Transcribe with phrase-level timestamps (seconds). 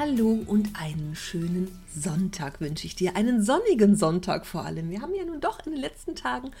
[0.00, 3.16] Hallo und einen schönen Sonntag wünsche ich dir.
[3.16, 4.88] Einen sonnigen Sonntag vor allem.
[4.88, 6.52] Wir haben ja nun doch in den letzten Tagen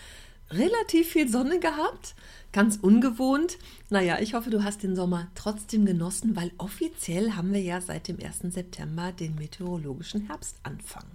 [0.50, 2.14] relativ viel Sonne gehabt.
[2.52, 3.56] Ganz ungewohnt.
[3.88, 8.08] Naja, ich hoffe, du hast den Sommer trotzdem genossen, weil offiziell haben wir ja seit
[8.08, 8.52] dem 1.
[8.52, 11.06] September den meteorologischen Herbstanfang.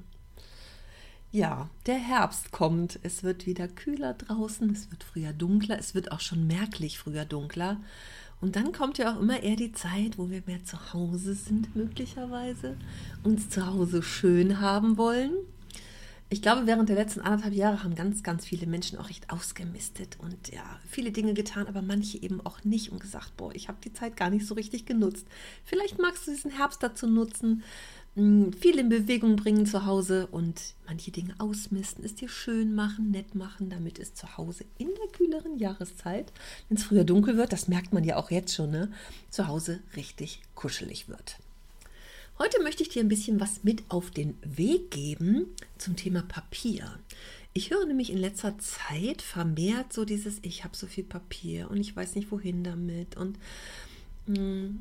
[1.31, 2.97] Ja, der Herbst kommt.
[3.03, 7.25] Es wird wieder kühler draußen, es wird früher dunkler, es wird auch schon merklich früher
[7.25, 7.77] dunkler.
[8.41, 11.75] Und dann kommt ja auch immer eher die Zeit, wo wir mehr zu Hause sind,
[11.75, 12.77] möglicherweise,
[13.23, 15.31] uns zu Hause schön haben wollen.
[16.27, 20.17] Ich glaube, während der letzten anderthalb Jahre haben ganz, ganz viele Menschen auch recht ausgemistet
[20.19, 23.77] und ja, viele Dinge getan, aber manche eben auch nicht und gesagt, boah, ich habe
[23.83, 25.27] die Zeit gar nicht so richtig genutzt.
[25.63, 27.63] Vielleicht magst du diesen Herbst dazu nutzen,
[28.15, 33.35] viel in Bewegung bringen zu Hause und manche Dinge ausmisten, es dir schön machen, nett
[33.35, 36.31] machen, damit es zu Hause in der kühleren Jahreszeit,
[36.69, 38.89] wenn es früher dunkel wird, das merkt man ja auch jetzt schon, ne,
[39.29, 41.39] zu Hause richtig kuschelig wird.
[42.39, 46.99] Heute möchte ich dir ein bisschen was mit auf den Weg geben zum Thema Papier.
[47.51, 51.77] Ich höre nämlich in letzter Zeit vermehrt so dieses, ich habe so viel Papier und
[51.77, 53.37] ich weiß nicht wohin damit und
[54.27, 54.79] hm,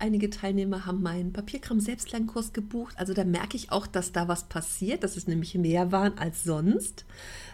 [0.00, 2.94] einige Teilnehmer haben meinen Papierkram-Selbstlernkurs gebucht.
[2.98, 6.44] Also da merke ich auch, dass da was passiert, dass es nämlich mehr waren als
[6.44, 7.04] sonst.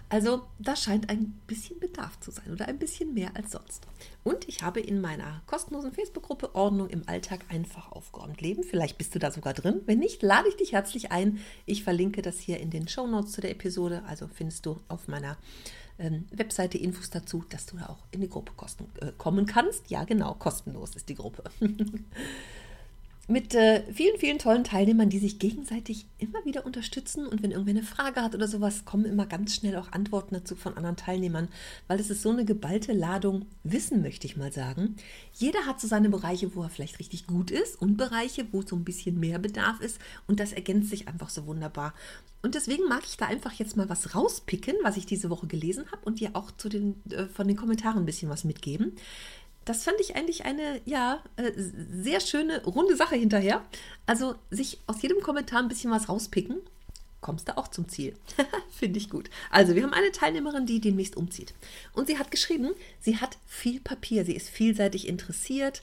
[0.09, 3.87] Also da scheint ein bisschen Bedarf zu sein oder ein bisschen mehr als sonst.
[4.23, 8.63] Und ich habe in meiner kostenlosen Facebook-Gruppe Ordnung im Alltag einfach aufgeräumt leben.
[8.63, 9.81] Vielleicht bist du da sogar drin.
[9.87, 11.41] Wenn nicht, lade ich dich herzlich ein.
[11.65, 14.05] Ich verlinke das hier in den Show Notes zu der Episode.
[14.07, 15.37] Also findest du auf meiner
[15.99, 19.91] ähm, Webseite Infos dazu, dass du da auch in die Gruppe kosten, äh, kommen kannst.
[19.91, 21.45] Ja, genau, kostenlos ist die Gruppe.
[23.29, 27.27] mit äh, vielen, vielen tollen Teilnehmern, die sich gegenseitig immer wieder unterstützen.
[27.27, 30.55] Und wenn irgendwer eine Frage hat oder sowas, kommen immer ganz schnell auch Antworten dazu
[30.55, 31.49] von anderen Teilnehmern,
[31.89, 34.97] weil es ist so eine geballte Ladung Wissen, möchte ich mal sagen.
[35.33, 38.77] Jeder hat so seine Bereiche, wo er vielleicht richtig gut ist und Bereiche, wo so
[38.77, 39.99] ein bisschen mehr Bedarf ist.
[40.29, 41.95] Und das ergänzt sich einfach so wunderbar.
[42.43, 45.91] Und deswegen mag ich da einfach jetzt mal was rauspicken, was ich diese Woche gelesen
[45.91, 48.93] habe und dir auch zu den, äh, von den Kommentaren ein bisschen was mitgeben
[49.67, 53.63] das fand ich eigentlich eine, ja, äh, sehr schöne, runde Sache hinterher.
[54.07, 56.57] Also sich aus jedem Kommentar ein bisschen was rauspicken,
[57.21, 58.15] kommst du auch zum Ziel.
[58.71, 59.29] Finde ich gut.
[59.51, 61.53] Also wir haben eine Teilnehmerin, die demnächst umzieht.
[61.93, 65.83] Und sie hat geschrieben, sie hat viel Papier, sie ist vielseitig interessiert,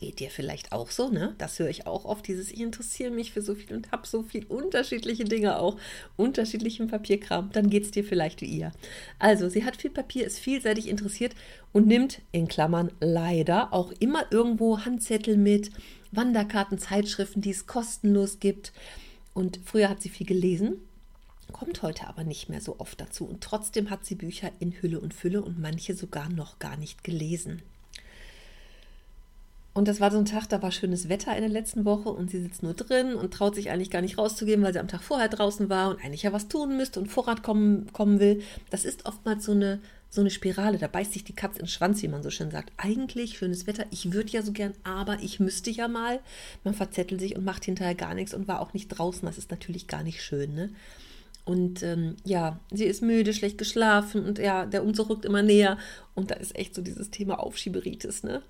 [0.00, 1.34] Geht dir vielleicht auch so, ne?
[1.38, 4.22] Das höre ich auch oft, dieses Ich interessiere mich für so viel und habe so
[4.22, 5.78] viel unterschiedliche Dinge auch,
[6.16, 7.50] unterschiedlichen Papierkram.
[7.52, 8.72] Dann geht es dir vielleicht wie ihr.
[9.18, 11.34] Also, sie hat viel Papier, ist vielseitig interessiert
[11.72, 15.70] und nimmt in Klammern leider auch immer irgendwo Handzettel mit,
[16.10, 18.72] Wanderkarten, Zeitschriften, die es kostenlos gibt.
[19.32, 20.76] Und früher hat sie viel gelesen,
[21.52, 23.26] kommt heute aber nicht mehr so oft dazu.
[23.26, 27.04] Und trotzdem hat sie Bücher in Hülle und Fülle und manche sogar noch gar nicht
[27.04, 27.62] gelesen.
[29.74, 32.30] Und das war so ein Tag, da war schönes Wetter in der letzten Woche und
[32.30, 35.02] sie sitzt nur drin und traut sich eigentlich gar nicht rauszugehen, weil sie am Tag
[35.02, 38.42] vorher draußen war und eigentlich ja was tun müsste und Vorrat kommen, kommen will.
[38.70, 39.80] Das ist oftmals so eine,
[40.10, 42.52] so eine Spirale, da beißt sich die Katze in den Schwanz, wie man so schön
[42.52, 42.72] sagt.
[42.76, 46.20] Eigentlich schönes Wetter, ich würde ja so gern, aber ich müsste ja mal.
[46.62, 49.26] Man verzettelt sich und macht hinterher gar nichts und war auch nicht draußen.
[49.26, 50.70] Das ist natürlich gar nicht schön, ne?
[51.44, 55.78] Und ähm, ja, sie ist müde, schlecht geschlafen und ja, der Umzug rückt immer näher.
[56.14, 58.40] Und da ist echt so dieses Thema Aufschieberitis, ne?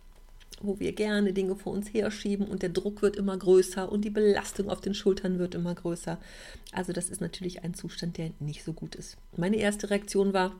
[0.60, 4.10] Wo wir gerne Dinge vor uns herschieben und der Druck wird immer größer und die
[4.10, 6.19] Belastung auf den Schultern wird immer größer.
[6.72, 9.16] Also das ist natürlich ein Zustand, der nicht so gut ist.
[9.37, 10.53] Meine erste Reaktion war,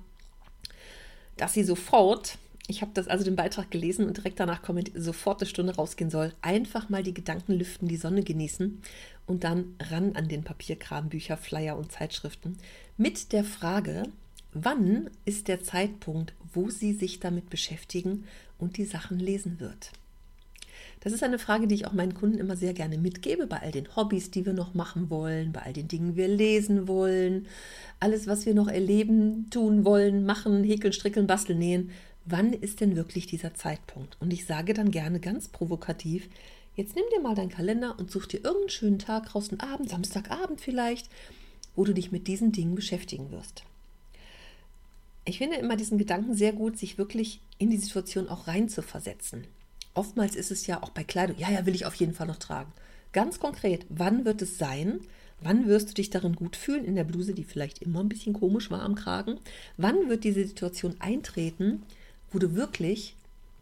[1.37, 5.41] dass sie sofort, ich habe das also den Beitrag gelesen und direkt danach kommentiert, sofort
[5.41, 6.33] eine Stunde rausgehen soll.
[6.43, 8.83] Einfach mal die Gedanken lüften, die Sonne genießen
[9.27, 12.59] und dann ran an den Papierkram, Bücher, Flyer und Zeitschriften
[12.97, 14.05] mit der Frage,
[14.55, 18.25] wann ist der Zeitpunkt, wo sie sich damit beschäftigen
[18.59, 19.91] und die Sachen lesen wird?
[21.01, 23.73] Das ist eine Frage, die ich auch meinen Kunden immer sehr gerne mitgebe, bei all
[23.73, 27.47] den Hobbys, die wir noch machen wollen, bei all den Dingen, die wir lesen wollen,
[28.01, 31.91] alles, was wir noch erleben, tun wollen, machen, häkeln, strickeln, basteln, nähen.
[32.25, 34.17] Wann ist denn wirklich dieser Zeitpunkt?
[34.21, 36.31] Und ich sage dann gerne ganz provokativ,
[36.75, 39.91] jetzt nimm dir mal deinen Kalender und such dir irgendeinen schönen Tag raus, einen Abend,
[39.91, 41.11] Samstagabend vielleicht,
[41.77, 43.65] wo du dich mit diesen Dingen beschäftigen wirst
[45.25, 48.83] ich finde immer diesen Gedanken sehr gut, sich wirklich in die Situation auch rein zu
[48.83, 49.47] versetzen.
[49.95, 52.37] Oftmals ist es ja auch bei Kleidung, ja, ja, will ich auf jeden Fall noch
[52.37, 52.73] tragen.
[53.13, 55.01] ganz konkret, wann wird es sein?
[55.41, 58.33] Wann wirst du dich darin gut fühlen in der Bluse, die vielleicht immer ein bisschen
[58.33, 59.39] komisch war am Kragen?
[59.77, 61.83] Wann wird diese Situation eintreten,
[62.33, 63.15] wo du wirklich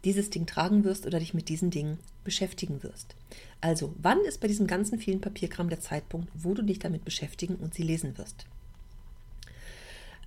[0.03, 3.15] dieses Ding tragen wirst oder dich mit diesen Dingen beschäftigen wirst?
[3.61, 7.55] Also, wann ist bei diesem ganzen vielen Papierkram der Zeitpunkt, wo du dich damit beschäftigen
[7.55, 8.45] und sie lesen wirst?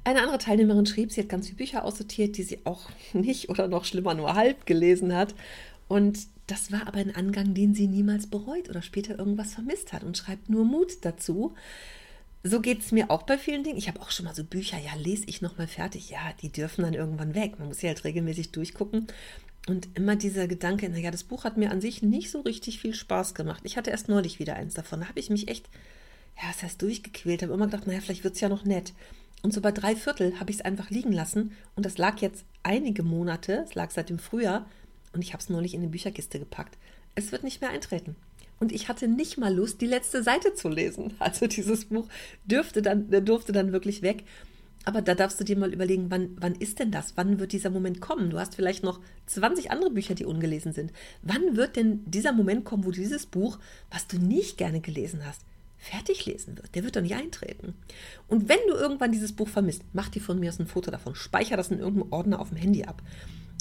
[0.06, 3.66] Eine andere Teilnehmerin schrieb, sie hat ganz viele Bücher aussortiert, die sie auch nicht oder
[3.66, 5.34] noch schlimmer nur halb gelesen hat.
[5.88, 10.04] Und das war aber ein Angang, den sie niemals bereut oder später irgendwas vermisst hat
[10.04, 11.54] und schreibt nur Mut dazu.
[12.44, 13.78] So geht es mir auch bei vielen Dingen.
[13.78, 16.08] Ich habe auch schon mal so Bücher, ja, lese ich nochmal fertig.
[16.10, 17.58] Ja, die dürfen dann irgendwann weg.
[17.58, 19.08] Man muss sie halt regelmäßig durchgucken.
[19.66, 22.94] Und immer dieser Gedanke, naja, das Buch hat mir an sich nicht so richtig viel
[22.94, 23.62] Spaß gemacht.
[23.64, 25.00] Ich hatte erst neulich wieder eins davon.
[25.00, 25.68] Da habe ich mich echt,
[26.40, 28.92] ja, das heißt durchgequält, habe immer gedacht, naja, vielleicht wird es ja noch nett.
[29.46, 31.52] Und so bei drei Viertel habe ich es einfach liegen lassen.
[31.76, 34.66] Und das lag jetzt einige Monate, es lag seit dem Frühjahr,
[35.12, 36.76] und ich habe es neulich in die Bücherkiste gepackt.
[37.14, 38.16] Es wird nicht mehr eintreten.
[38.58, 41.14] Und ich hatte nicht mal Lust, die letzte Seite zu lesen.
[41.20, 42.08] Also dieses Buch
[42.44, 44.24] dürfte dann, durfte dann wirklich weg.
[44.84, 47.12] Aber da darfst du dir mal überlegen, wann, wann ist denn das?
[47.16, 48.30] Wann wird dieser Moment kommen?
[48.30, 50.92] Du hast vielleicht noch 20 andere Bücher, die ungelesen sind.
[51.22, 53.60] Wann wird denn dieser Moment kommen, wo dieses Buch,
[53.92, 55.42] was du nicht gerne gelesen hast,
[55.86, 56.74] fertig lesen wird?
[56.74, 57.74] Der wird doch nicht eintreten.
[58.28, 61.14] Und wenn du irgendwann dieses Buch vermisst, mach dir von mir aus ein Foto davon,
[61.14, 63.02] speicher das in irgendeinem Ordner auf dem Handy ab.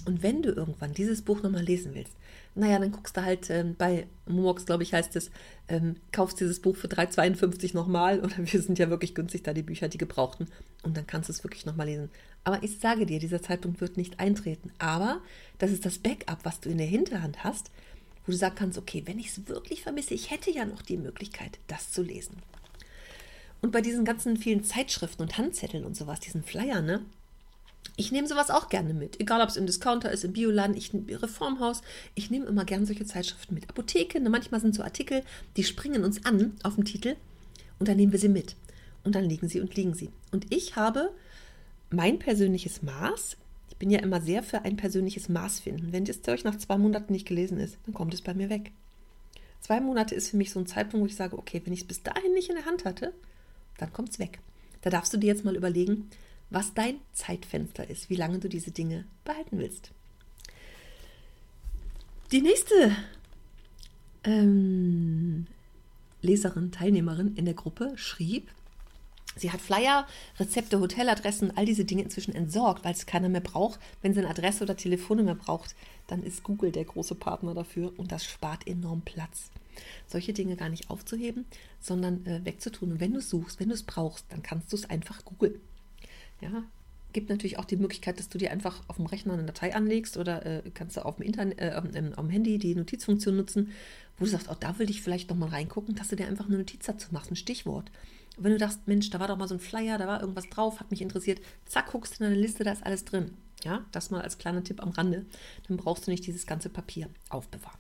[0.06, 2.14] Und wenn du irgendwann dieses Buch nochmal lesen willst,
[2.54, 5.30] naja, dann guckst du halt ähm, bei Momox, glaube ich, heißt es,
[5.68, 8.20] ähm, kaufst dieses Buch für 3,52 nochmal.
[8.24, 10.48] Oder wir sind ja wirklich günstig da, die Bücher, die gebrauchten.
[10.84, 12.10] Und dann kannst du es wirklich nochmal lesen.
[12.44, 14.72] Aber ich sage dir, dieser Zeitpunkt wird nicht eintreten.
[14.78, 15.22] Aber
[15.58, 17.72] das ist das Backup, was du in der Hinterhand hast,
[18.26, 20.98] wo du sagen kannst, okay, wenn ich es wirklich vermisse, ich hätte ja noch die
[20.98, 22.38] Möglichkeit, das zu lesen.
[23.62, 27.06] Und bei diesen ganzen vielen Zeitschriften und Handzetteln und sowas, diesen Flyer, ne?
[27.98, 30.92] Ich nehme sowas auch gerne mit, egal ob es im Discounter ist, im Bioladen, ich
[30.94, 31.82] Reformhaus.
[32.14, 33.70] Ich nehme immer gerne solche Zeitschriften mit.
[33.70, 35.24] Apotheke, ne, manchmal sind so Artikel,
[35.56, 37.16] die springen uns an auf dem Titel
[37.80, 38.56] und dann nehmen wir sie mit.
[39.04, 40.10] Und dann liegen sie und liegen sie.
[40.32, 41.12] Und ich habe
[41.90, 43.38] mein persönliches Maß.
[43.76, 45.92] Ich bin ja immer sehr für ein persönliches Maß finden.
[45.92, 48.72] Wenn das Zeug nach zwei Monaten nicht gelesen ist, dann kommt es bei mir weg.
[49.60, 51.88] Zwei Monate ist für mich so ein Zeitpunkt, wo ich sage, okay, wenn ich es
[51.88, 53.14] bis dahin nicht in der Hand hatte,
[53.78, 54.40] dann kommt es weg.
[54.82, 56.10] Da darfst du dir jetzt mal überlegen,
[56.50, 59.92] was dein Zeitfenster ist, wie lange du diese Dinge behalten willst.
[62.32, 62.96] Die nächste
[64.24, 65.48] ähm,
[66.22, 68.52] Leserin, Teilnehmerin in der Gruppe schrieb,
[69.36, 70.08] sie hat Flyer,
[70.40, 73.80] Rezepte, Hoteladressen, all diese Dinge inzwischen entsorgt, weil es keiner mehr braucht.
[74.02, 75.76] Wenn sie eine Adresse oder Telefonnummer braucht,
[76.08, 79.50] dann ist Google der große Partner dafür und das spart enorm Platz.
[80.08, 81.46] Solche Dinge gar nicht aufzuheben,
[81.80, 82.94] sondern äh, wegzutun.
[82.94, 85.60] Und wenn du suchst, wenn du es brauchst, dann kannst du es einfach googeln.
[86.42, 86.64] Ja,
[87.16, 90.18] gibt natürlich auch die Möglichkeit, dass du dir einfach auf dem Rechner eine Datei anlegst
[90.18, 93.72] oder äh, kannst du auf dem Internet, äh, am Handy die Notizfunktion nutzen,
[94.18, 96.58] wo du sagst, auch da will ich vielleicht nochmal reingucken, dass du dir einfach eine
[96.58, 97.90] Notiz dazu machst, ein Stichwort.
[98.38, 100.80] Wenn du dachtest, Mensch, da war doch mal so ein Flyer, da war irgendwas drauf,
[100.80, 103.32] hat mich interessiert, zack, guckst in deine Liste, da ist alles drin.
[103.64, 105.26] Ja, das mal als kleiner Tipp am Rande.
[105.68, 107.80] Dann brauchst du nicht dieses ganze Papier aufbewahren.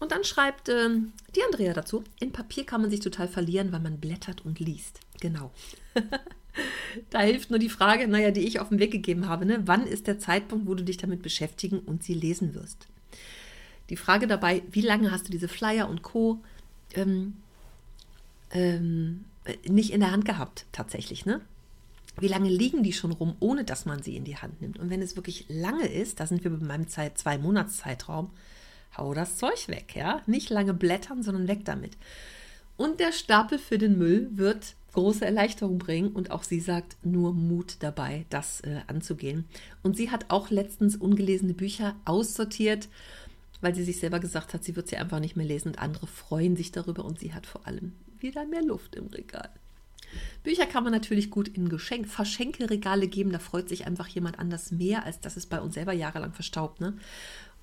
[0.00, 0.90] Und dann schreibt äh,
[1.34, 5.00] die Andrea dazu, in Papier kann man sich total verlieren, weil man blättert und liest.
[5.20, 5.52] Genau.
[7.10, 9.44] da hilft nur die Frage, naja, die ich auf den Weg gegeben habe.
[9.44, 9.62] Ne?
[9.66, 12.86] Wann ist der Zeitpunkt, wo du dich damit beschäftigen und sie lesen wirst?
[13.90, 16.42] Die Frage dabei, wie lange hast du diese Flyer und Co.
[16.94, 17.36] Ähm,
[18.52, 19.24] ähm,
[19.66, 21.40] nicht in der Hand gehabt, tatsächlich, ne?
[22.20, 24.78] Wie lange liegen die schon rum, ohne dass man sie in die Hand nimmt?
[24.78, 28.30] Und wenn es wirklich lange ist, da sind wir bei meinem Zeit, zwei Monats Zeitraum,
[28.96, 30.22] hau das Zeug weg, ja?
[30.26, 31.96] Nicht lange blättern, sondern weg damit.
[32.76, 37.32] Und der Stapel für den Müll wird große Erleichterung bringen und auch sie sagt nur
[37.32, 39.44] Mut dabei, das äh, anzugehen.
[39.82, 42.88] Und sie hat auch letztens ungelesene Bücher aussortiert,
[43.60, 46.06] weil sie sich selber gesagt hat, sie wird sie einfach nicht mehr lesen und andere
[46.06, 49.50] freuen sich darüber und sie hat vor allem wieder mehr Luft im Regal.
[50.42, 54.70] Bücher kann man natürlich gut in Geschenk Verschenkeregale geben, da freut sich einfach jemand anders
[54.70, 56.80] mehr, als dass es bei uns selber jahrelang verstaubt.
[56.80, 56.94] Ne?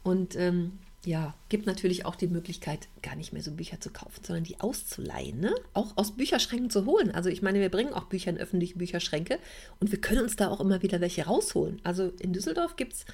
[0.04, 0.74] Und ähm,
[1.06, 4.60] ja, gibt natürlich auch die Möglichkeit, gar nicht mehr so Bücher zu kaufen, sondern die
[4.60, 5.54] auszuleihen, ne?
[5.74, 7.12] auch aus Bücherschränken zu holen.
[7.12, 9.40] Also ich meine, wir bringen auch Bücher in öffentliche Bücherschränke
[9.80, 11.80] und wir können uns da auch immer wieder welche rausholen.
[11.84, 13.06] Also in Düsseldorf gibt es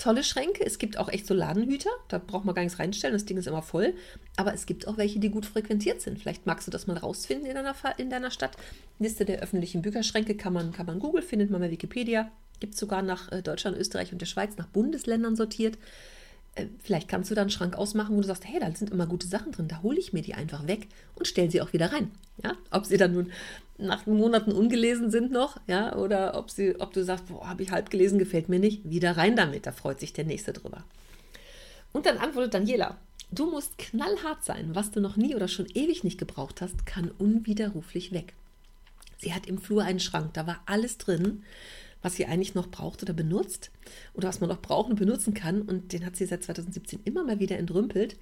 [0.00, 0.64] tolle Schränke.
[0.64, 1.90] Es gibt auch echt so Ladenhüter.
[2.08, 3.14] Da braucht man gar nichts reinstellen.
[3.14, 3.94] Das Ding ist immer voll.
[4.36, 6.18] Aber es gibt auch welche, die gut frequentiert sind.
[6.18, 8.56] Vielleicht magst du das mal rausfinden in deiner, in deiner Stadt.
[8.98, 12.30] Liste der öffentlichen Bücherschränke kann man, kann man Google, findet man bei Wikipedia.
[12.58, 15.78] Gibt es sogar nach äh, Deutschland, Österreich und der Schweiz nach Bundesländern sortiert.
[16.60, 19.06] Äh, vielleicht kannst du da einen Schrank ausmachen, wo du sagst, hey, da sind immer
[19.06, 21.92] gute Sachen drin, da hole ich mir die einfach weg und stelle sie auch wieder
[21.92, 22.10] rein.
[22.42, 22.52] Ja?
[22.70, 23.32] Ob sie dann nun
[23.78, 27.70] nach Monaten ungelesen sind noch, ja, oder ob, sie, ob du sagst, boah, habe ich
[27.70, 30.84] halb gelesen, gefällt mir nicht, wieder rein damit, da freut sich der Nächste drüber.
[31.92, 32.98] Und dann antwortet Daniela,
[33.32, 34.74] Du musst knallhart sein.
[34.74, 38.34] Was du noch nie oder schon ewig nicht gebraucht hast, kann unwiderruflich weg.
[39.18, 41.44] Sie hat im Flur einen Schrank, da war alles drin,
[42.02, 43.70] was sie eigentlich noch braucht oder benutzt
[44.14, 45.62] oder was man noch brauchen und benutzen kann.
[45.62, 48.16] Und den hat sie seit 2017 immer mal wieder entrümpelt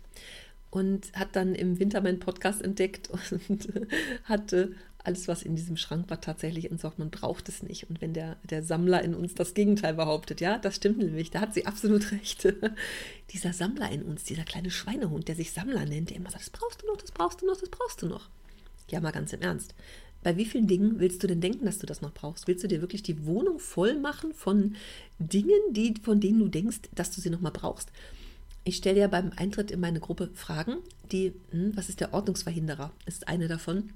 [0.71, 3.11] und hat dann im Winter meinen Podcast entdeckt
[3.49, 3.69] und
[4.25, 6.99] hatte alles, was in diesem Schrank war, tatsächlich entsorgt.
[6.99, 7.89] Man braucht es nicht.
[7.89, 11.41] Und wenn der, der Sammler in uns das Gegenteil behauptet, ja, das stimmt nämlich, da
[11.41, 12.53] hat sie absolut recht.
[13.31, 16.51] dieser Sammler in uns, dieser kleine Schweinehund, der sich Sammler nennt, der immer sagt, das
[16.51, 18.29] brauchst du noch, das brauchst du noch, das brauchst du noch.
[18.91, 19.75] Ja, mal ganz im Ernst.
[20.23, 22.49] Bei wie vielen Dingen willst du denn denken, dass du das noch brauchst?
[22.49, 24.75] Willst du dir wirklich die Wohnung voll machen von
[25.19, 27.93] Dingen, die, von denen du denkst, dass du sie noch mal brauchst?
[28.65, 30.77] Ich stelle ja beim Eintritt in meine Gruppe Fragen,
[31.13, 32.93] die, hm, was ist der Ordnungsverhinderer?
[33.07, 33.91] Ist eine davon.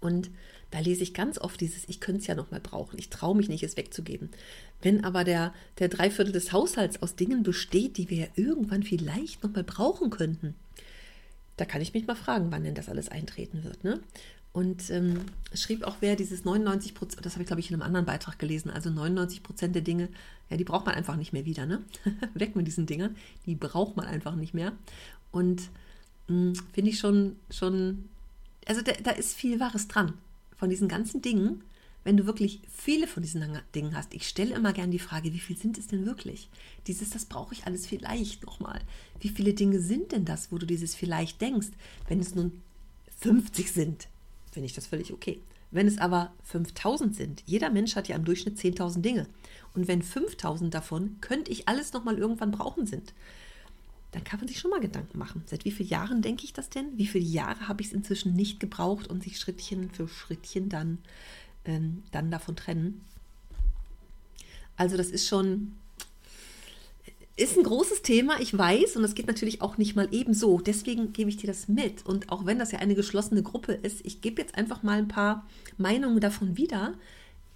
[0.00, 0.30] Und
[0.70, 2.98] da lese ich ganz oft dieses, ich könnte es ja noch mal brauchen.
[2.98, 4.30] Ich traue mich nicht, es wegzugeben.
[4.82, 9.42] Wenn aber der, der Dreiviertel des Haushalts aus Dingen besteht, die wir ja irgendwann vielleicht
[9.42, 10.54] noch mal brauchen könnten,
[11.56, 13.84] da kann ich mich mal fragen, wann denn das alles eintreten wird.
[13.84, 14.00] Ne?
[14.54, 17.82] Und ähm, schrieb auch wer dieses 99 Prozent, das habe ich glaube ich in einem
[17.82, 20.08] anderen Beitrag gelesen, also 99 Prozent der Dinge,
[20.48, 21.82] ja, die braucht man einfach nicht mehr wieder, ne?
[22.34, 24.72] Weg mit diesen Dingen, die braucht man einfach nicht mehr.
[25.32, 25.62] Und
[26.28, 28.08] hm, finde ich schon, schon,
[28.64, 30.14] also da, da ist viel Wahres dran.
[30.56, 31.64] Von diesen ganzen Dingen,
[32.04, 34.14] wenn du wirklich viele von diesen Dingen hast.
[34.14, 36.48] Ich stelle immer gerne die Frage, wie viel sind es denn wirklich?
[36.86, 38.80] Dieses, das brauche ich alles vielleicht nochmal.
[39.18, 41.70] Wie viele Dinge sind denn das, wo du dieses vielleicht denkst?
[42.06, 42.62] Wenn es nun
[43.18, 44.06] 50 sind,
[44.54, 45.40] finde ich das völlig okay.
[45.70, 49.26] Wenn es aber 5000 sind, jeder Mensch hat ja im Durchschnitt 10.000 Dinge.
[49.74, 53.12] Und wenn 5000 davon könnte ich alles nochmal irgendwann brauchen sind,
[54.12, 55.42] dann kann man sich schon mal Gedanken machen.
[55.46, 56.96] Seit wie vielen Jahren denke ich das denn?
[56.96, 60.98] Wie viele Jahre habe ich es inzwischen nicht gebraucht und sich Schrittchen für Schrittchen dann,
[61.64, 63.00] ähm, dann davon trennen?
[64.76, 65.72] Also das ist schon,
[67.36, 70.60] ist ein großes Thema, ich weiß, und das geht natürlich auch nicht mal ebenso.
[70.60, 72.06] Deswegen gebe ich dir das mit.
[72.06, 75.08] Und auch wenn das ja eine geschlossene Gruppe ist, ich gebe jetzt einfach mal ein
[75.08, 75.44] paar
[75.76, 76.94] Meinungen davon wieder,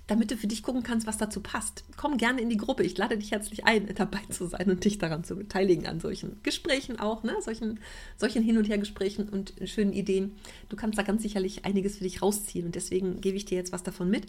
[0.08, 1.84] damit du für dich gucken kannst, was dazu passt.
[1.96, 2.82] Komm gerne in die Gruppe.
[2.82, 6.42] Ich lade dich herzlich ein, dabei zu sein und dich daran zu beteiligen, an solchen
[6.42, 7.36] Gesprächen auch, ne?
[7.40, 7.78] solchen,
[8.16, 10.34] solchen Hin- und Hergesprächen und schönen Ideen.
[10.70, 12.66] Du kannst da ganz sicherlich einiges für dich rausziehen.
[12.66, 14.26] Und deswegen gebe ich dir jetzt was davon mit,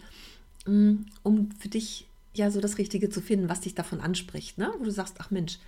[0.66, 4.72] mm, um für dich ja so das Richtige zu finden, was dich davon anspricht, ne?
[4.78, 5.58] wo du sagst, ach Mensch,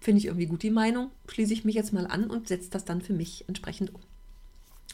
[0.00, 2.84] finde ich irgendwie gut die Meinung, schließe ich mich jetzt mal an und setze das
[2.84, 4.00] dann für mich entsprechend um.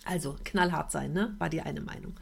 [0.05, 1.35] Also knallhart sein, ne?
[1.39, 2.15] war die eine Meinung.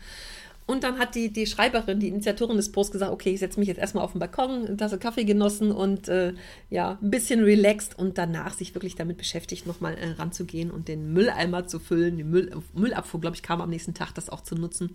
[0.69, 3.69] Und dann hat die, die Schreiberin, die Initiatorin des Posts gesagt, okay, ich setze mich
[3.69, 6.35] jetzt erstmal auf den Balkon, Tasse Kaffee genossen und äh,
[6.71, 11.13] ja, ein bisschen relaxed und danach sich wirklich damit beschäftigt, nochmal äh, ranzugehen und den
[11.13, 14.57] Mülleimer zu füllen, den Müll, Müllabfuhr, glaube ich, kam am nächsten Tag, das auch zu
[14.57, 14.91] nutzen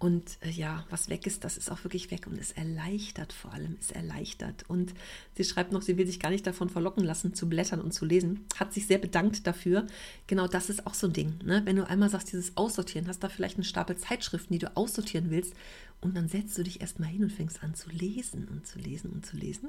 [0.00, 3.52] und äh, ja, was weg ist, das ist auch wirklich weg und es erleichtert vor
[3.52, 4.64] allem, es erleichtert.
[4.66, 4.94] Und
[5.36, 8.06] sie schreibt noch, sie will sich gar nicht davon verlocken lassen, zu blättern und zu
[8.06, 8.46] lesen.
[8.58, 9.86] Hat sich sehr bedankt dafür.
[10.26, 11.34] Genau das ist auch so ein Ding.
[11.44, 11.60] Ne?
[11.66, 15.28] Wenn du einmal sagst, dieses Aussortieren, hast da vielleicht einen Stapel Zeitschriften, die du aussortieren
[15.28, 15.52] willst
[16.00, 19.10] und dann setzt du dich erstmal hin und fängst an zu lesen und zu lesen
[19.10, 19.68] und zu lesen.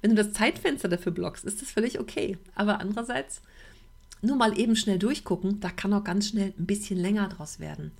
[0.00, 2.38] Wenn du das Zeitfenster dafür blockst, ist das völlig okay.
[2.54, 3.42] Aber andererseits,
[4.22, 7.90] nur mal eben schnell durchgucken, da kann auch ganz schnell ein bisschen länger draus werden.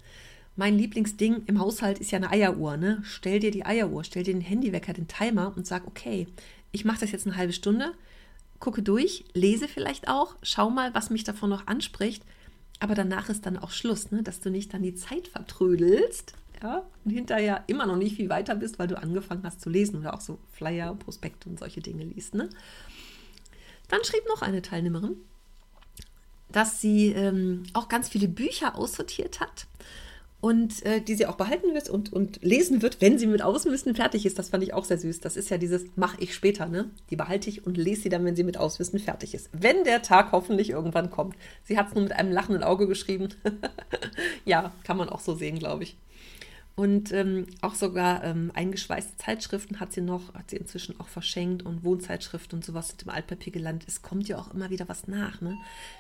[0.61, 2.77] Mein Lieblingsding im Haushalt ist ja eine Eieruhr.
[2.77, 3.01] Ne?
[3.03, 6.27] Stell dir die Eieruhr, stell dir den Handywecker, den Timer und sag, okay,
[6.71, 7.95] ich mache das jetzt eine halbe Stunde,
[8.59, 12.23] gucke durch, lese vielleicht auch, schau mal, was mich davon noch anspricht.
[12.79, 14.23] Aber danach ist dann auch Schluss, ne?
[14.23, 18.55] dass du nicht dann die Zeit vertrödelst ja, und hinterher immer noch nicht viel weiter
[18.55, 22.05] bist, weil du angefangen hast zu lesen oder auch so Flyer, Prospekte und solche Dinge
[22.05, 22.35] liest.
[22.35, 22.51] Ne?
[23.89, 25.17] Dann schrieb noch eine Teilnehmerin,
[26.53, 29.67] dass sie ähm, auch ganz viele Bücher aussortiert hat
[30.41, 33.95] und äh, die sie auch behalten wird und, und lesen wird, wenn sie mit Ausmisten
[33.95, 34.39] fertig ist.
[34.39, 35.21] Das fand ich auch sehr süß.
[35.21, 36.91] Das ist ja dieses mache ich später, ne?
[37.11, 39.51] Die behalte ich und lese sie dann, wenn sie mit Ausmisten fertig ist.
[39.53, 41.37] Wenn der Tag hoffentlich irgendwann kommt.
[41.65, 43.29] Sie hat es nur mit einem lachenden Auge geschrieben.
[44.45, 45.97] ja, kann man auch so sehen, glaube ich.
[46.77, 51.63] Und ähm, auch sogar ähm, eingeschweißte Zeitschriften hat sie noch, hat sie inzwischen auch verschenkt
[51.63, 53.89] und Wohnzeitschriften und sowas sind im Altpapier gelandet.
[53.89, 55.41] Es kommt ja auch immer wieder was nach.
[55.41, 55.57] Ne?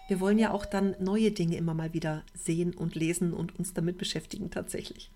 [0.08, 3.74] Wir wollen ja auch dann neue Dinge immer mal wieder sehen und lesen und uns
[3.74, 5.10] damit beschäftigen tatsächlich.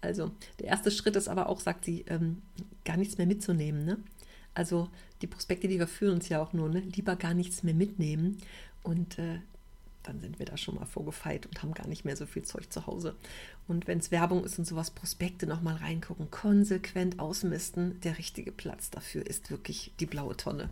[0.00, 2.42] Also der erste Schritt ist aber auch, sagt sie, ähm,
[2.84, 3.84] gar nichts mehr mitzunehmen.
[3.84, 3.98] Ne?
[4.54, 4.88] Also
[5.20, 6.80] die Prospekte, die wir führen uns ja auch nur, ne?
[6.80, 8.38] lieber gar nichts mehr mitnehmen
[8.82, 9.40] und äh,
[10.02, 12.72] dann sind wir da schon mal vorgefeit und haben gar nicht mehr so viel Zeug
[12.72, 13.14] zu Hause.
[13.68, 18.90] Und wenn es Werbung ist und sowas, Prospekte nochmal reingucken, konsequent ausmisten, der richtige Platz
[18.90, 20.68] dafür ist wirklich die blaue Tonne.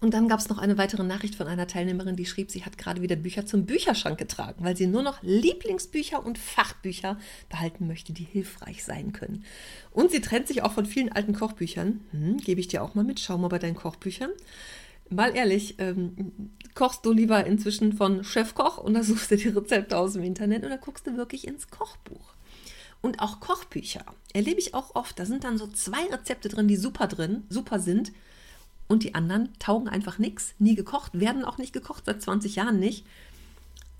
[0.00, 2.78] Und dann gab es noch eine weitere Nachricht von einer Teilnehmerin, die schrieb, sie hat
[2.78, 7.18] gerade wieder Bücher zum Bücherschrank getragen, weil sie nur noch Lieblingsbücher und Fachbücher
[7.48, 9.44] behalten möchte, die hilfreich sein können.
[9.90, 12.00] Und sie trennt sich auch von vielen alten Kochbüchern.
[12.12, 13.18] Hm, Gebe ich dir auch mal mit.
[13.18, 14.30] Schau mal bei deinen Kochbüchern
[15.10, 19.96] mal ehrlich, ähm, kochst du lieber inzwischen von Chefkoch und da suchst du die Rezepte
[19.96, 22.34] aus dem Internet oder guckst du wirklich ins Kochbuch?
[23.00, 25.18] Und auch Kochbücher erlebe ich auch oft.
[25.18, 28.12] Da sind dann so zwei Rezepte drin, die super drin, super sind.
[28.88, 32.80] Und die anderen taugen einfach nichts, nie gekocht, werden auch nicht gekocht, seit 20 Jahren
[32.80, 33.04] nicht.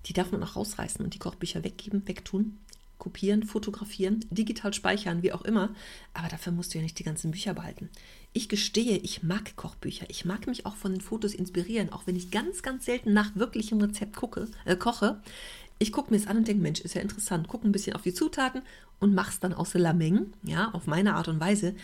[0.06, 2.58] Die darf man auch rausreißen und die Kochbücher weggeben, wegtun
[2.98, 5.74] kopieren, fotografieren, digital speichern, wie auch immer.
[6.14, 7.88] Aber dafür musst du ja nicht die ganzen Bücher behalten.
[8.32, 10.06] Ich gestehe, ich mag Kochbücher.
[10.08, 13.34] Ich mag mich auch von den Fotos inspirieren, auch wenn ich ganz, ganz selten nach
[13.36, 15.20] wirklichem Rezept gucke, äh, koche.
[15.78, 17.48] Ich gucke mir es an und denke, Mensch, ist ja interessant.
[17.48, 18.62] Gucke ein bisschen auf die Zutaten
[18.98, 21.74] und mache es dann aus Lameng, ja, auf meine Art und Weise.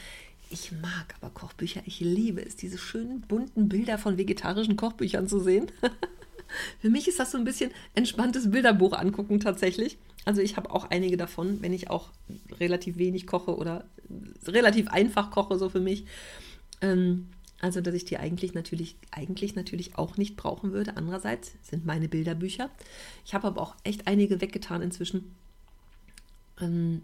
[0.50, 1.82] Ich mag aber Kochbücher.
[1.86, 5.70] Ich liebe es, diese schönen bunten Bilder von vegetarischen Kochbüchern zu sehen.
[6.80, 9.98] Für mich ist das so ein bisschen entspanntes Bilderbuch angucken tatsächlich.
[10.24, 12.10] Also ich habe auch einige davon, wenn ich auch
[12.58, 13.84] relativ wenig koche oder
[14.46, 16.04] relativ einfach koche, so für mich.
[16.80, 17.28] Ähm,
[17.60, 20.96] also, dass ich die eigentlich natürlich, eigentlich natürlich auch nicht brauchen würde.
[20.96, 22.68] Andererseits sind meine Bilderbücher.
[23.24, 25.34] Ich habe aber auch echt einige weggetan inzwischen.
[26.60, 27.02] Ähm,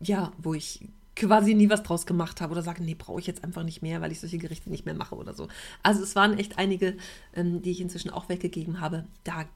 [0.00, 0.80] ja, wo ich
[1.16, 4.00] quasi nie was draus gemacht habe oder sage, nee, brauche ich jetzt einfach nicht mehr,
[4.00, 5.48] weil ich solche Gerichte nicht mehr mache oder so.
[5.82, 6.96] Also es waren echt einige,
[7.34, 9.04] ähm, die ich inzwischen auch weggegeben habe.
[9.24, 9.46] Da,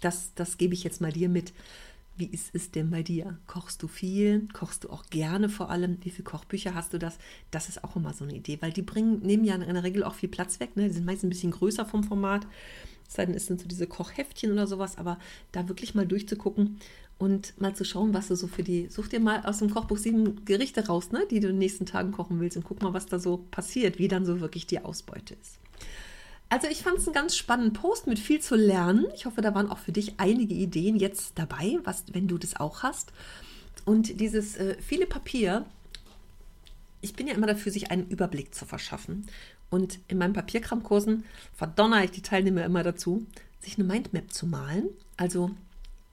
[0.00, 1.52] das, das gebe ich jetzt mal dir mit.
[2.16, 3.38] Wie ist es denn bei dir?
[3.48, 4.46] Kochst du viel?
[4.52, 5.98] Kochst du auch gerne vor allem?
[6.02, 7.18] Wie viele Kochbücher hast du das?
[7.50, 10.04] Das ist auch immer so eine Idee, weil die bringen, nehmen ja in der Regel
[10.04, 10.76] auch viel Platz weg.
[10.76, 10.86] Ne?
[10.86, 12.46] Die sind meist ein bisschen größer vom Format.
[13.06, 15.18] Es sind so diese Kochheftchen oder sowas, aber
[15.52, 16.78] da wirklich mal durchzugucken
[17.18, 18.88] und mal zu schauen, was du so für die.
[18.88, 21.86] Such dir mal aus dem Kochbuch sieben Gerichte raus, ne, die du in den nächsten
[21.86, 24.80] Tagen kochen willst und guck mal, was da so passiert, wie dann so wirklich die
[24.80, 25.58] Ausbeute ist.
[26.54, 29.06] Also ich fand es einen ganz spannenden Post mit viel zu lernen.
[29.16, 32.54] Ich hoffe, da waren auch für dich einige Ideen jetzt dabei, was, wenn du das
[32.54, 33.12] auch hast.
[33.84, 35.66] Und dieses äh, viele Papier,
[37.00, 39.26] ich bin ja immer dafür, sich einen Überblick zu verschaffen.
[39.68, 43.26] Und in meinen Papierkramkursen verdonner ich die Teilnehmer immer dazu,
[43.58, 44.90] sich eine Mindmap zu malen.
[45.16, 45.50] Also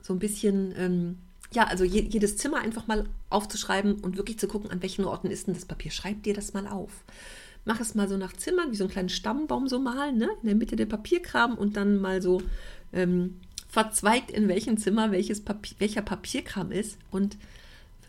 [0.01, 1.17] so ein bisschen, ähm,
[1.54, 5.30] ja, also je, jedes Zimmer einfach mal aufzuschreiben und wirklich zu gucken, an welchen Orten
[5.30, 5.91] ist denn das Papier.
[5.91, 7.04] Schreib dir das mal auf
[7.65, 10.30] mach es mal so nach Zimmern, wie so einen kleinen Stammbaum so malen, ne?
[10.41, 12.41] in der Mitte der Papierkram und dann mal so
[12.93, 16.97] ähm, verzweigt, in welchem Zimmer welches Papier, welcher Papierkram ist.
[17.10, 17.38] Und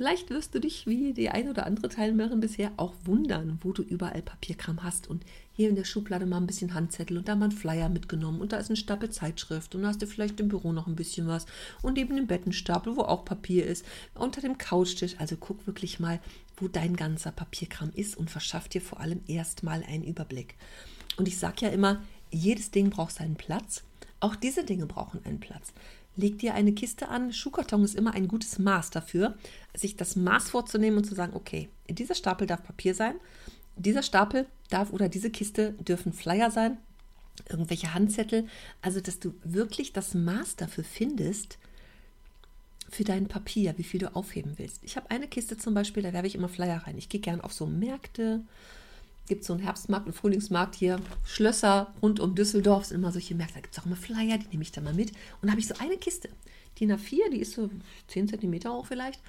[0.02, 3.82] vielleicht wirst du dich, wie die ein oder andere Teilnehmerin bisher, auch wundern, wo du
[3.82, 5.06] überall Papierkram hast.
[5.06, 8.40] Und hier in der Schublade mal ein bisschen Handzettel und da mal ein Flyer mitgenommen
[8.40, 10.96] und da ist ein Stapel Zeitschrift und da hast du vielleicht im Büro noch ein
[10.96, 11.46] bisschen was
[11.82, 15.14] und neben dem Bettenstapel, wo auch Papier ist, unter dem Couchtisch.
[15.18, 16.18] Also guck wirklich mal,
[16.56, 20.56] wo dein ganzer Papierkram ist und verschaff dir vor allem erstmal einen Überblick.
[21.16, 23.84] Und ich sage ja immer, jedes Ding braucht seinen Platz.
[24.18, 25.72] Auch diese Dinge brauchen einen Platz.
[26.16, 27.32] Leg dir eine Kiste an.
[27.32, 29.36] Schuhkarton ist immer ein gutes Maß dafür,
[29.74, 33.14] sich das Maß vorzunehmen und zu sagen, okay, dieser Stapel darf Papier sein,
[33.76, 36.76] dieser Stapel darf oder diese Kiste dürfen Flyer sein,
[37.48, 38.46] irgendwelche Handzettel.
[38.82, 41.58] Also, dass du wirklich das Maß dafür findest,
[42.92, 44.80] für dein Papier, wie viel du aufheben willst.
[44.84, 46.98] Ich habe eine Kiste zum Beispiel, da werfe ich immer Flyer rein.
[46.98, 48.42] Ich gehe gerne auf so Märkte.
[49.28, 51.00] Gibt so einen Herbstmarkt, einen Frühlingsmarkt hier.
[51.24, 53.54] Schlösser rund um Düsseldorf sind immer solche Märkte.
[53.54, 55.10] Da gibt es auch immer Flyer, die nehme ich dann mal mit.
[55.10, 56.28] Und da habe ich so eine Kiste.
[56.78, 57.70] Die nach 4, die ist so
[58.08, 59.20] 10 cm hoch vielleicht.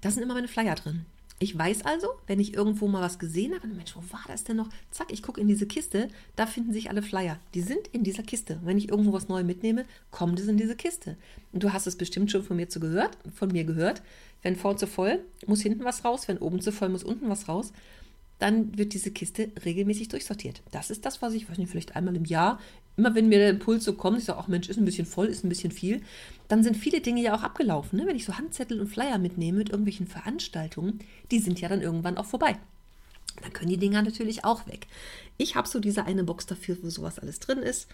[0.00, 1.06] Da sind immer meine Flyer drin.
[1.38, 4.56] Ich weiß also, wenn ich irgendwo mal was gesehen habe, Mensch, wo war das denn
[4.56, 4.68] noch?
[4.92, 6.06] Zack, ich gucke in diese Kiste,
[6.36, 7.36] da finden sich alle Flyer.
[7.54, 8.60] Die sind in dieser Kiste.
[8.62, 11.16] Wenn ich irgendwo was neu mitnehme, kommt es in diese Kiste.
[11.52, 14.02] Und du hast es bestimmt schon von mir zu gehört, von mir gehört.
[14.42, 16.28] Wenn vorn zu voll, muss hinten was raus.
[16.28, 17.72] Wenn oben zu voll, muss unten was raus
[18.42, 20.62] dann wird diese Kiste regelmäßig durchsortiert.
[20.72, 22.58] Das ist das, was ich, weiß nicht, vielleicht einmal im Jahr,
[22.96, 25.26] immer wenn mir der Impuls so kommt, ich sage, ach Mensch, ist ein bisschen voll,
[25.26, 26.02] ist ein bisschen viel,
[26.48, 28.00] dann sind viele Dinge ja auch abgelaufen.
[28.00, 28.06] Ne?
[28.06, 30.98] Wenn ich so Handzettel und Flyer mitnehme mit irgendwelchen Veranstaltungen,
[31.30, 32.58] die sind ja dann irgendwann auch vorbei.
[33.40, 34.88] Dann können die Dinger natürlich auch weg.
[35.38, 37.88] Ich habe so diese eine Box dafür, wo sowas alles drin ist.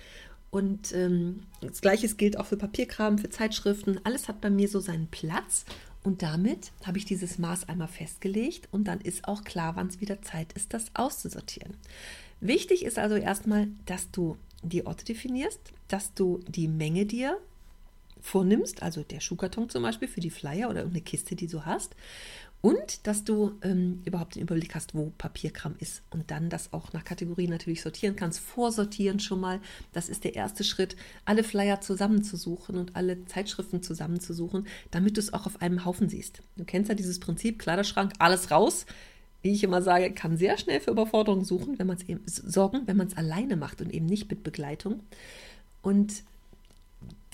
[0.50, 4.00] Und ähm, das Gleiche gilt auch für Papierkram, für Zeitschriften.
[4.04, 5.66] Alles hat bei mir so seinen Platz.
[6.02, 10.00] Und damit habe ich dieses Maß einmal festgelegt und dann ist auch klar, wann es
[10.00, 11.76] wieder Zeit ist, das auszusortieren.
[12.40, 17.38] Wichtig ist also erstmal, dass du die Orte definierst, dass du die Menge dir
[18.20, 21.94] vornimmst, also der Schuhkarton zum Beispiel für die Flyer oder irgendeine Kiste, die du hast,
[22.60, 26.92] und dass du ähm, überhaupt den Überblick hast, wo Papierkram ist und dann das auch
[26.92, 28.40] nach Kategorien natürlich sortieren kannst.
[28.40, 29.60] Vorsortieren schon mal,
[29.92, 35.32] das ist der erste Schritt, alle Flyer zusammenzusuchen und alle Zeitschriften zusammenzusuchen, damit du es
[35.32, 36.42] auch auf einem Haufen siehst.
[36.56, 38.86] Du kennst ja dieses Prinzip, Kleiderschrank, alles raus.
[39.40, 42.82] Wie ich immer sage, kann sehr schnell für Überforderung suchen, wenn man es eben sorgen,
[42.86, 45.04] wenn man es alleine macht und eben nicht mit Begleitung.
[45.80, 46.24] Und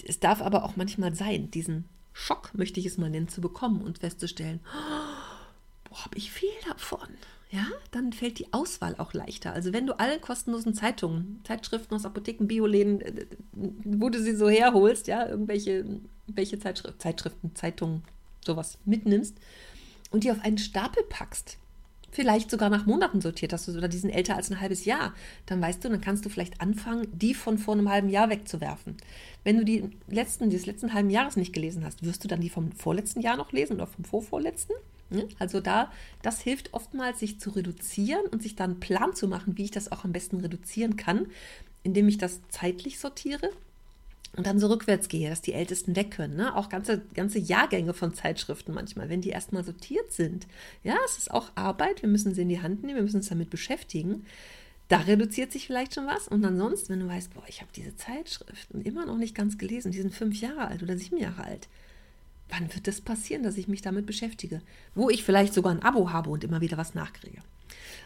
[0.07, 3.83] es darf aber auch manchmal sein, diesen Schock, möchte ich es mal nennen, zu bekommen
[3.83, 7.09] und festzustellen, oh, boah, habe ich viel davon.
[7.51, 9.53] ja, dann fällt die Auswahl auch leichter.
[9.53, 14.49] Also wenn du alle kostenlosen Zeitungen, Zeitschriften aus Apotheken, Bioläden, äh, wo du sie so
[14.49, 18.03] herholst, ja, irgendwelche welche Zeitschrift, Zeitschriften, Zeitungen,
[18.45, 19.37] sowas mitnimmst
[20.11, 21.59] und die auf einen Stapel packst,
[22.15, 25.13] vielleicht sogar nach Monaten sortiert hast oder die sind älter als ein halbes Jahr,
[25.47, 28.97] dann weißt du, dann kannst du vielleicht anfangen, die von vor einem halben Jahr wegzuwerfen.
[29.43, 32.51] Wenn du die letzten, des letzten halben Jahres nicht gelesen hast, wirst du dann die
[32.51, 34.75] vom vorletzten Jahr noch lesen oder vom vorvorletzten?
[35.39, 39.57] Also da, das hilft oftmals, sich zu reduzieren und sich dann einen Plan zu machen,
[39.59, 41.27] wie ich das auch am besten reduzieren kann,
[41.83, 43.51] indem ich das zeitlich sortiere
[44.37, 46.37] und dann so rückwärts gehe, dass die Ältesten weg können.
[46.37, 46.55] Ne?
[46.57, 50.47] Auch ganze, ganze Jahrgänge von Zeitschriften manchmal, wenn die erstmal sortiert sind.
[50.83, 53.29] Ja, es ist auch Arbeit, wir müssen sie in die Hand nehmen, wir müssen uns
[53.29, 54.25] damit beschäftigen.
[54.89, 56.29] Da reduziert sich vielleicht schon was.
[56.29, 59.93] Und ansonsten, wenn du weißt, boah, ich habe diese Zeitschriften immer noch nicht ganz gelesen,
[59.93, 61.69] die sind fünf Jahre alt oder sieben Jahre alt.
[62.51, 64.61] Wann wird das passieren, dass ich mich damit beschäftige?
[64.95, 67.41] Wo ich vielleicht sogar ein Abo habe und immer wieder was nachkriege.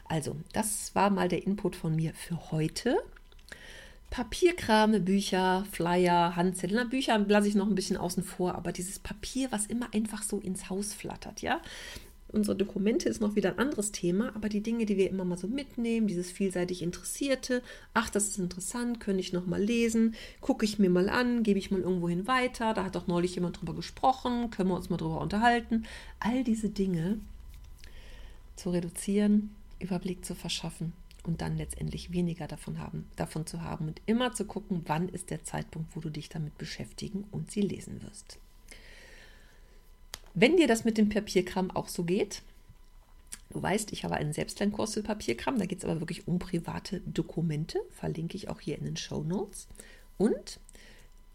[0.04, 2.96] Also, das war mal der Input von mir für heute.
[4.10, 6.84] Papierkram, Bücher, Flyer, Handzettel.
[6.86, 10.38] Bücher lasse ich noch ein bisschen außen vor, aber dieses Papier, was immer einfach so
[10.38, 11.60] ins Haus flattert, ja.
[12.30, 15.38] Unsere Dokumente ist noch wieder ein anderes Thema, aber die Dinge, die wir immer mal
[15.38, 17.62] so mitnehmen, dieses vielseitig Interessierte,
[17.94, 21.58] ach, das ist interessant, könnte ich noch mal lesen, gucke ich mir mal an, gebe
[21.58, 24.98] ich mal irgendwohin weiter, da hat doch neulich jemand drüber gesprochen, können wir uns mal
[24.98, 25.86] drüber unterhalten.
[26.20, 27.18] All diese Dinge
[28.56, 30.92] zu reduzieren, Überblick zu verschaffen
[31.28, 35.28] und dann letztendlich weniger davon haben, davon zu haben und immer zu gucken, wann ist
[35.28, 38.38] der Zeitpunkt, wo du dich damit beschäftigen und sie lesen wirst.
[40.32, 42.42] Wenn dir das mit dem Papierkram auch so geht,
[43.50, 47.00] du weißt, ich habe einen Selbstlernkurs für Papierkram, da geht es aber wirklich um private
[47.00, 49.68] Dokumente, verlinke ich auch hier in den Show Notes.
[50.16, 50.60] Und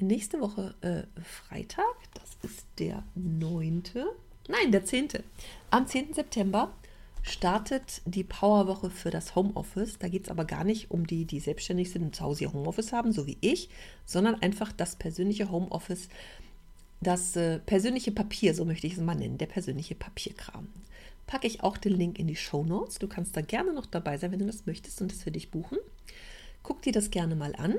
[0.01, 3.83] nächste Woche äh, Freitag, das ist der 9.,
[4.47, 5.09] nein, der 10.,
[5.69, 6.15] am 10.
[6.15, 6.73] September
[7.23, 9.97] startet die Powerwoche für das Homeoffice.
[9.97, 12.53] Da geht es aber gar nicht um die, die selbstständig sind und zu Hause ihr
[12.53, 13.69] Homeoffice haben, so wie ich,
[14.05, 16.09] sondern einfach das persönliche Homeoffice,
[17.01, 20.67] das äh, persönliche Papier, so möchte ich es mal nennen, der persönliche Papierkram.
[21.25, 22.99] Packe ich auch den Link in die Show Notes.
[22.99, 25.49] Du kannst da gerne noch dabei sein, wenn du das möchtest und das für dich
[25.49, 25.77] buchen.
[26.61, 27.75] Guck dir das gerne mal an.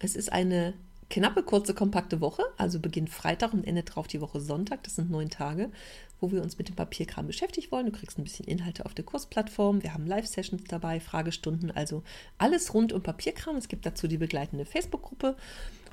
[0.00, 0.74] Es ist eine
[1.08, 4.82] knappe, kurze, kompakte Woche, also beginnt Freitag und endet drauf die Woche Sonntag.
[4.82, 5.70] Das sind neun Tage,
[6.20, 7.86] wo wir uns mit dem Papierkram beschäftigt wollen.
[7.86, 9.82] Du kriegst ein bisschen Inhalte auf der Kursplattform.
[9.82, 12.02] Wir haben Live-Sessions dabei, Fragestunden, also
[12.38, 13.56] alles rund um Papierkram.
[13.56, 15.36] Es gibt dazu die begleitende Facebook-Gruppe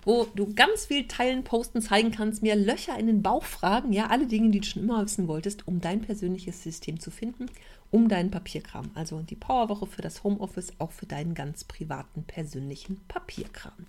[0.08, 4.08] wo du ganz viel teilen, posten, zeigen kannst, mir Löcher in den Bauch fragen, ja,
[4.08, 7.48] alle Dinge, die du schon immer wissen wolltest, um dein persönliches System zu finden,
[7.92, 8.90] um deinen Papierkram.
[8.96, 13.86] Also die Powerwoche für das Homeoffice, auch für deinen ganz privaten, persönlichen Papierkram.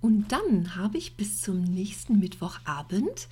[0.00, 3.28] Und dann habe ich bis zum nächsten Mittwochabend,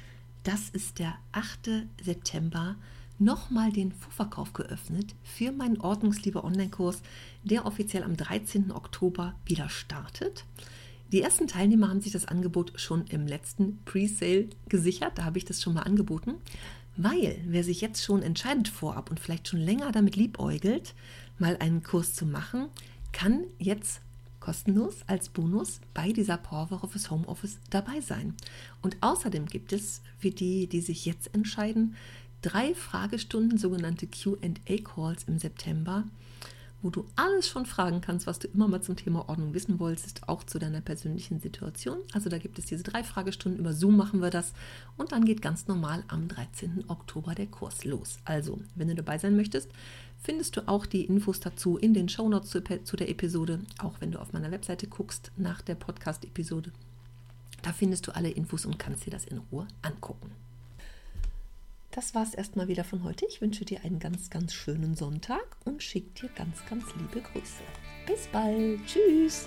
[0.48, 1.68] das ist der 8.
[2.02, 2.76] September,
[3.18, 7.02] nochmal den Vorverkauf geöffnet für meinen Ordnungsliebe Online-Kurs,
[7.44, 8.72] der offiziell am 13.
[8.72, 10.46] Oktober wieder startet.
[11.12, 15.18] Die ersten Teilnehmer haben sich das Angebot schon im letzten Pre-Sale gesichert.
[15.18, 16.36] Da habe ich das schon mal angeboten.
[16.96, 20.94] Weil wer sich jetzt schon entscheidet vorab und vielleicht schon länger damit liebäugelt,
[21.38, 22.68] mal einen Kurs zu machen,
[23.12, 24.00] kann jetzt
[24.48, 28.34] kostenlos als Bonus bei dieser Powerwoche fürs Homeoffice dabei sein.
[28.80, 31.96] Und außerdem gibt es für die, die sich jetzt entscheiden,
[32.40, 36.04] drei Fragestunden, sogenannte QA-Calls im September,
[36.80, 40.28] wo du alles schon fragen kannst, was du immer mal zum Thema Ordnung wissen wolltest,
[40.28, 41.98] auch zu deiner persönlichen Situation.
[42.12, 44.52] Also da gibt es diese drei Fragestunden, über Zoom machen wir das
[44.96, 46.84] und dann geht ganz normal am 13.
[46.88, 48.18] Oktober der Kurs los.
[48.24, 49.70] Also, wenn du dabei sein möchtest,
[50.20, 54.12] findest du auch die Infos dazu in den Shownotes zu, zu der Episode, auch wenn
[54.12, 56.72] du auf meiner Webseite guckst nach der Podcast-Episode.
[57.62, 60.30] Da findest du alle Infos und kannst dir das in Ruhe angucken.
[61.90, 63.26] Das war es erstmal wieder von heute.
[63.26, 67.62] Ich wünsche dir einen ganz, ganz schönen Sonntag und schicke dir ganz, ganz liebe Grüße.
[68.06, 68.80] Bis bald.
[68.86, 69.46] Tschüss.